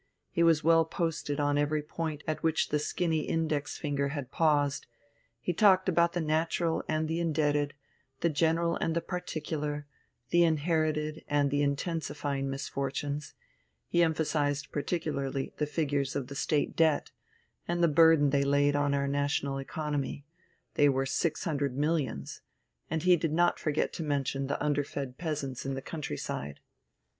[0.31, 4.87] He was well posted on every point at which the skinny index finger had paused:
[5.39, 7.75] he talked about the natural and the indebted,
[8.21, 9.85] the general and the particular,
[10.31, 13.35] the inherited and the intensifying misfortunes;
[13.89, 17.11] he emphasized particularly the figures of the State debt,
[17.67, 20.25] and the burden they laid on our national economy
[20.73, 22.41] they were six hundred millions
[22.89, 26.59] and he did not forget to mention the underfed peasants in the country side.